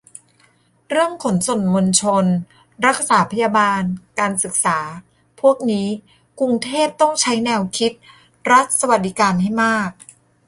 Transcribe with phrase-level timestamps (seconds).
[0.89, 2.25] เรื่อง ขนส่งมวลชน
[2.85, 3.81] รักษาพยาบาล
[4.19, 4.79] การศึกษา
[5.41, 5.87] พวกนี้
[6.39, 7.91] กรุงเทพต้องใช้แนวคิด
[8.51, 9.89] รัฐสวัสดิการ ให้มาก